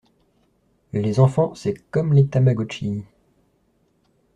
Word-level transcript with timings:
Les 0.93 1.19
enfants 1.19 1.53
c'est 1.53 1.75
comme 1.91 2.13
les 2.13 2.25
tamagotchi. 2.25 3.03